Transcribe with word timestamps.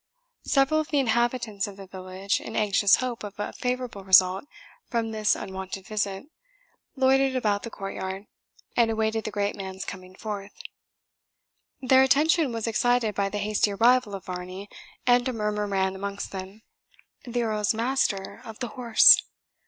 Several 0.47 0.79
of 0.79 0.87
the 0.87 0.97
inhabitants 0.97 1.67
of 1.67 1.77
the 1.77 1.85
village, 1.85 2.41
in 2.41 2.55
anxious 2.55 2.95
hope 2.95 3.23
of 3.23 3.35
a 3.39 3.53
favourable 3.53 4.03
result 4.03 4.45
from 4.89 5.11
this 5.11 5.35
unwonted 5.35 5.85
visit, 5.85 6.25
loitered 6.95 7.35
about 7.35 7.61
the 7.61 7.69
courtyard, 7.69 8.25
and 8.75 8.89
awaited 8.89 9.25
the 9.25 9.29
great 9.31 9.55
man's 9.55 9.85
coming 9.85 10.15
forth. 10.15 10.53
Their 11.83 12.01
attention 12.01 12.51
was 12.51 12.65
excited 12.65 13.13
by 13.13 13.29
the 13.29 13.37
hasty 13.37 13.73
arrival 13.73 14.15
of 14.15 14.25
Varney, 14.25 14.69
and 15.05 15.27
a 15.29 15.33
murmur 15.33 15.67
ran 15.67 15.93
amongst 15.95 16.31
them, 16.31 16.63
"The 17.25 17.43
Earl's 17.43 17.75
master 17.75 18.41
of 18.43 18.57
the 18.57 18.69
horse!" 18.69 19.21